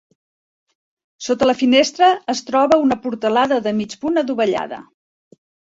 [1.25, 4.85] Sota la finestra es troba una portalada de mig punt adovellada.